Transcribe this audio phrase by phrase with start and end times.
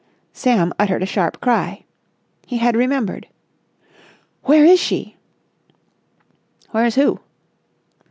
[0.33, 1.85] Sam uttered a sharp cry.
[2.47, 3.27] He had remembered.
[4.45, 5.15] "Where is she?"
[6.71, 7.19] "Where's who?"